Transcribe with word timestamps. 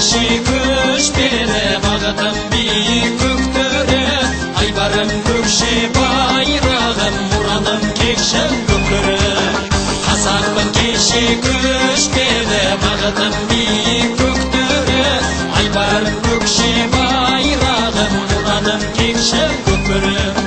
кеши 0.00 0.36
көшпелі 0.46 1.64
бағытым 1.84 2.36
биік 2.52 3.18
көктөрі 3.20 3.98
айбарым 4.62 5.10
көкше 5.26 5.68
байрағым 5.96 7.18
мұраным 7.34 7.84
кекшім 8.00 8.56
көкірі 8.70 9.18
қазақпын 10.06 10.72
кеши 10.78 11.36
көшпелі 11.44 12.64
бағытым 12.86 13.36
биік 13.52 14.16
көктөрі 14.24 15.04
айбарым 15.60 16.20
көкше 16.30 16.70
байрағым 16.96 18.20
мұраным 18.32 18.92
кекшім 18.96 19.58
көкірі 19.68 20.39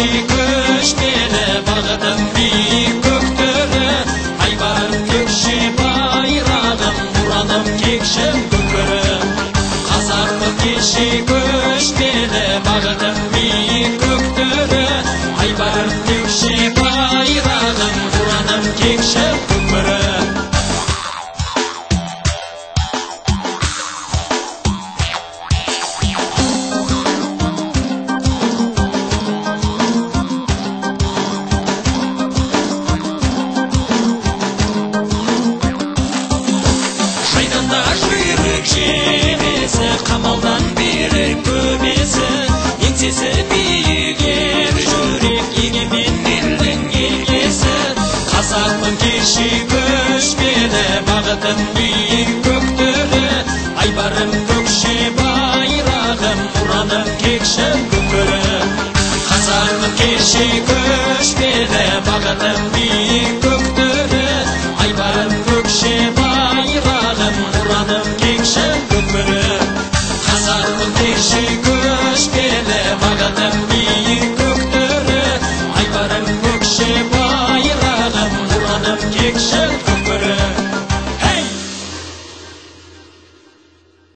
кеши 0.00 0.20
көшпелі 0.30 1.40
бағытым 1.66 2.20
биік 2.36 3.02
көктөрі 3.04 3.88
айбарым 4.46 4.94
көкше 5.10 5.56
байрағым 5.80 7.00
мұраным 7.16 7.68
кекшім 7.82 8.38
көкірі 8.54 9.18
қазақпын 9.90 10.56
кеши 10.62 11.06
көшпелі 11.32 12.44
бағытым 12.68 13.20
биік 13.36 14.00
көктөрі 14.06 14.82
айбарым 15.44 15.92
көкше 16.08 16.72
байрағым 16.80 18.02
мұраным 18.16 18.70
кекшім 18.80 19.59
жүйрік 38.60 39.40
жебесі 39.40 39.86
қамалдан 40.04 40.64
бері 40.76 41.28
көбесі 41.46 42.26
еңсесі 42.84 43.30
биік 43.48 44.20
ер 44.28 44.80
жүрек 44.84 45.54
егемен 45.62 46.18
елдің 46.32 46.82
елгесі 47.00 47.72
қазақпын 48.32 48.98
кеши 49.04 49.48
көшпелі 49.72 50.84
бағытым 51.08 51.62
биік 51.78 52.34
көктөрі 52.48 53.24
айбарым 53.86 54.36
көкше 54.52 54.94
байрағым 55.22 56.44
мұраным 56.58 57.08
кекшім 57.24 57.88
көкірі 57.94 58.60
қазақпын 59.30 59.96
кеши 60.02 60.50
көшпелі 60.68 61.86
бағытым 62.10 62.79